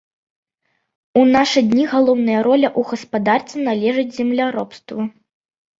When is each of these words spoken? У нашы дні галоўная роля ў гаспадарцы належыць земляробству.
У 1.21 1.25
нашы 1.35 1.59
дні 1.73 1.85
галоўная 1.93 2.39
роля 2.49 2.67
ў 2.79 2.93
гаспадарцы 2.93 3.55
належыць 3.69 4.11
земляробству. 4.19 4.99